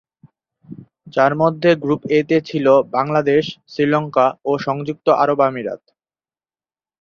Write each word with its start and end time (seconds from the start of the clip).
যার 1.15 1.33
মধ্যে 1.41 1.69
group 1.83 2.01
A 2.09 2.29
তে 2.29 2.37
ছিলো 2.49 2.73
বাংলাদেশ, 2.95 3.43
শ্রীলঙ্কা 3.67 4.27
ও 4.45 4.51
সংযুক্ত 4.65 5.07
আরব 5.23 5.39
আমিরাত। 5.49 5.81